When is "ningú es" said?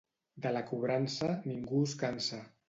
1.53-1.95